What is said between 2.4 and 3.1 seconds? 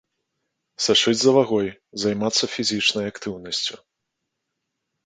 фізічнай